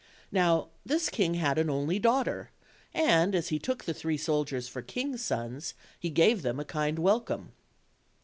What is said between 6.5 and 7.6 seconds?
a kind welcome.